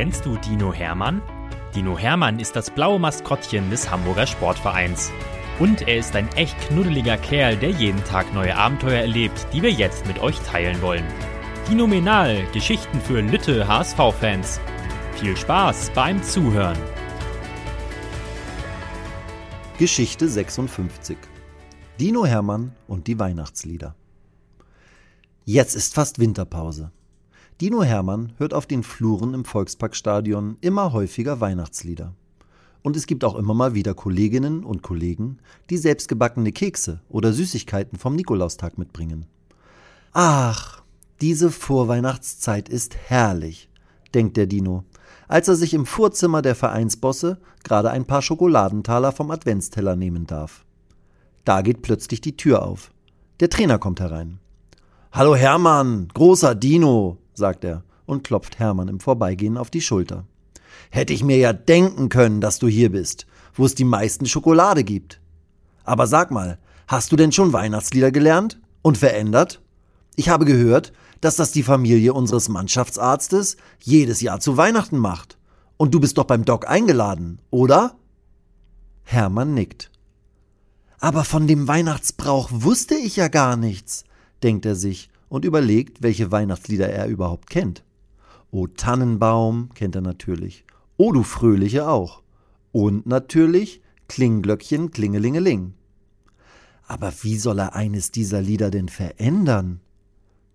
[0.00, 1.20] Kennst du Dino Hermann?
[1.74, 5.12] Dino Hermann ist das blaue Maskottchen des Hamburger Sportvereins.
[5.58, 9.70] Und er ist ein echt knuddeliger Kerl, der jeden Tag neue Abenteuer erlebt, die wir
[9.70, 11.04] jetzt mit euch teilen wollen.
[11.68, 14.58] Dinominal, Geschichten für Lütte HSV-Fans.
[15.16, 16.78] Viel Spaß beim Zuhören.
[19.76, 21.18] Geschichte 56
[22.00, 23.94] Dino Hermann und die Weihnachtslieder.
[25.44, 26.90] Jetzt ist fast Winterpause.
[27.60, 32.14] Dino Hermann hört auf den Fluren im Volksparkstadion immer häufiger Weihnachtslieder.
[32.80, 37.98] Und es gibt auch immer mal wieder Kolleginnen und Kollegen, die selbstgebackene Kekse oder Süßigkeiten
[37.98, 39.26] vom Nikolaustag mitbringen.
[40.14, 40.82] Ach,
[41.20, 43.68] diese Vorweihnachtszeit ist herrlich,
[44.14, 44.84] denkt der Dino,
[45.28, 50.64] als er sich im Vorzimmer der Vereinsbosse gerade ein paar Schokoladentaler vom Adventsteller nehmen darf.
[51.44, 52.90] Da geht plötzlich die Tür auf.
[53.40, 54.38] Der Trainer kommt herein.
[55.12, 60.24] Hallo Hermann, großer Dino, sagt er und klopft Hermann im Vorbeigehen auf die Schulter.
[60.90, 64.84] Hätte ich mir ja denken können, dass du hier bist, wo es die meisten Schokolade
[64.84, 65.20] gibt.
[65.84, 69.60] Aber sag mal, hast du denn schon Weihnachtslieder gelernt und verändert?
[70.16, 75.38] Ich habe gehört, dass das die Familie unseres Mannschaftsarztes jedes Jahr zu Weihnachten macht.
[75.76, 77.96] Und du bist doch beim Doc eingeladen, oder?
[79.02, 79.90] Hermann nickt.
[80.98, 84.04] Aber von dem Weihnachtsbrauch wusste ich ja gar nichts,
[84.42, 87.82] denkt er sich und überlegt, welche Weihnachtslieder er überhaupt kennt.
[88.50, 90.64] O Tannenbaum kennt er natürlich.
[90.98, 92.20] O du Fröhliche auch.
[92.72, 95.72] Und natürlich Klingglöckchen Klingelingeling.
[96.86, 99.80] Aber wie soll er eines dieser Lieder denn verändern?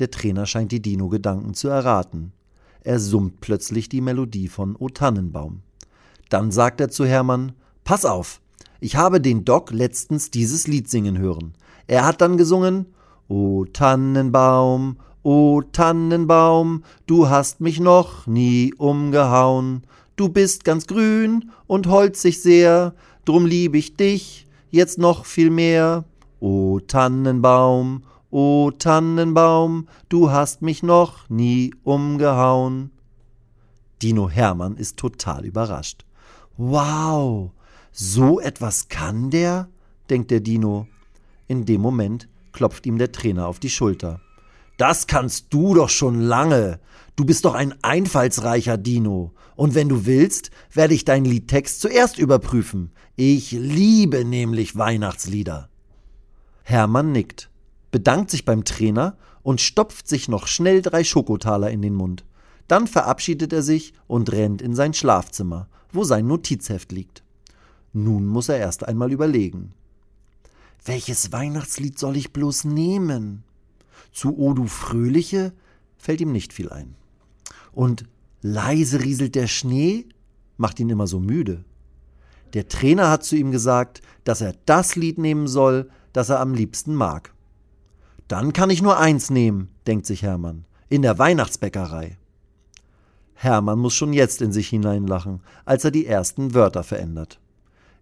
[0.00, 2.32] Der Trainer scheint die Dino-Gedanken zu erraten.
[2.80, 5.62] Er summt plötzlich die Melodie von O Tannenbaum.
[6.28, 7.52] Dann sagt er zu Hermann:
[7.84, 8.40] Pass auf,
[8.80, 11.54] ich habe den Doc letztens dieses Lied singen hören.
[11.86, 12.86] Er hat dann gesungen:
[13.28, 19.82] O Tannenbaum, o Tannenbaum, du hast mich noch nie umgehauen.
[20.14, 26.04] Du bist ganz grün und holzig sehr, drum lieb ich dich jetzt noch viel mehr.
[26.38, 32.92] O Tannenbaum, o Tannenbaum, du hast mich noch nie umgehauen.
[34.02, 36.04] Dino Hermann ist total überrascht.
[36.56, 37.50] Wow,
[37.90, 39.68] so etwas kann der?
[40.08, 40.86] denkt der Dino.
[41.48, 44.20] In dem Moment klopft ihm der Trainer auf die Schulter.
[44.78, 46.80] Das kannst du doch schon lange.
[47.14, 49.34] Du bist doch ein einfallsreicher Dino.
[49.56, 52.92] Und wenn du willst, werde ich deinen Liedtext zuerst überprüfen.
[53.14, 55.68] Ich liebe nämlich Weihnachtslieder.
[56.62, 57.50] Hermann nickt,
[57.90, 62.24] bedankt sich beim Trainer und stopft sich noch schnell drei Schokotaler in den Mund.
[62.68, 67.22] Dann verabschiedet er sich und rennt in sein Schlafzimmer, wo sein Notizheft liegt.
[67.92, 69.74] Nun muss er erst einmal überlegen.
[70.86, 73.42] Welches Weihnachtslied soll ich bloß nehmen?
[74.12, 75.52] Zu O du Fröhliche
[75.98, 76.94] fällt ihm nicht viel ein.
[77.72, 78.04] Und
[78.40, 80.06] leise rieselt der Schnee
[80.56, 81.64] macht ihn immer so müde.
[82.54, 86.54] Der Trainer hat zu ihm gesagt, dass er das Lied nehmen soll, das er am
[86.54, 87.34] liebsten mag.
[88.28, 92.16] Dann kann ich nur eins nehmen, denkt sich Hermann, in der Weihnachtsbäckerei.
[93.34, 97.40] Hermann muss schon jetzt in sich hineinlachen, als er die ersten Wörter verändert.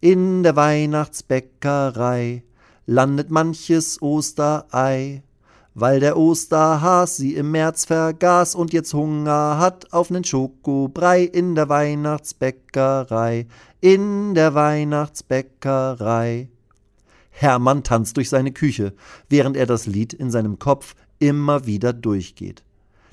[0.00, 2.42] In der Weihnachtsbäckerei
[2.92, 5.22] landet manches Osterei.
[5.74, 11.54] Weil der Osterhas sie im März vergaß und jetzt Hunger hat auf nen Schokobrei in
[11.54, 13.46] der Weihnachtsbäckerei,
[13.80, 16.50] in der Weihnachtsbäckerei.
[17.30, 18.92] Hermann tanzt durch seine Küche,
[19.30, 22.62] während er das Lied in seinem Kopf immer wieder durchgeht.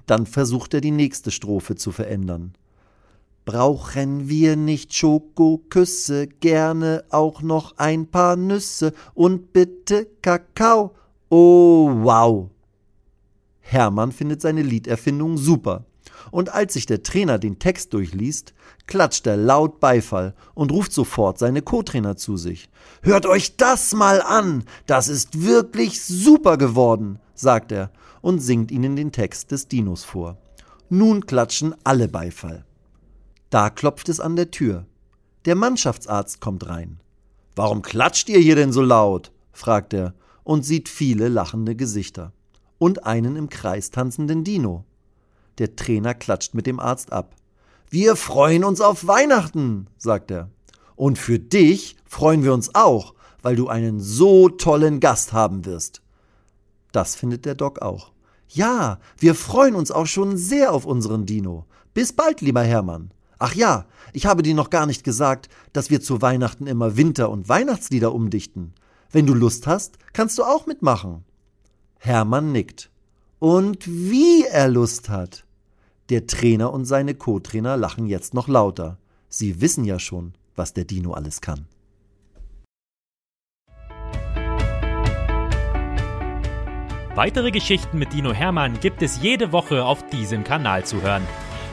[0.06, 2.53] Dann versucht er die nächste Strophe zu verändern.
[3.50, 10.92] Brauchen wir nicht Schokoküsse, gerne auch noch ein paar Nüsse und bitte Kakao.
[11.30, 12.52] Oh, wow.
[13.62, 15.86] Hermann findet seine Liederfindung super.
[16.30, 18.54] Und als sich der Trainer den Text durchliest,
[18.86, 22.70] klatscht er laut Beifall und ruft sofort seine Co-Trainer zu sich.
[23.02, 24.64] Hört euch das mal an!
[24.86, 27.90] Das ist wirklich super geworden, sagt er
[28.22, 30.38] und singt ihnen den Text des Dinos vor.
[30.90, 32.64] Nun klatschen alle Beifall.
[33.49, 34.85] Da klopft es an der Tür.
[35.46, 36.99] Der Mannschaftsarzt kommt rein.
[37.55, 39.31] Warum klatscht ihr hier denn so laut?
[39.51, 40.13] fragt er
[40.43, 42.31] und sieht viele lachende Gesichter.
[42.78, 44.85] Und einen im Kreis tanzenden Dino.
[45.57, 47.35] Der Trainer klatscht mit dem Arzt ab.
[47.90, 50.49] Wir freuen uns auf Weihnachten, sagt er.
[50.96, 56.01] Und für dich freuen wir uns auch, weil du einen so tollen Gast haben wirst.
[56.91, 58.11] Das findet der Doc auch.
[58.47, 61.66] Ja, wir freuen uns auch schon sehr auf unseren Dino.
[61.93, 63.11] Bis bald, lieber Hermann.
[63.40, 67.30] Ach ja, ich habe dir noch gar nicht gesagt, dass wir zu Weihnachten immer Winter-
[67.30, 68.74] und Weihnachtslieder umdichten.
[69.12, 71.24] Wenn du Lust hast, kannst du auch mitmachen.
[71.97, 72.91] Hermann nickt.
[73.40, 75.46] Und wie er Lust hat.
[76.09, 78.97] Der Trainer und seine Co-Trainer lachen jetzt noch lauter.
[79.30, 81.66] Sie wissen ja schon, was der Dino alles kann.
[87.16, 91.24] Weitere Geschichten mit Dino Hermann gibt es jede Woche auf diesem Kanal zu hören.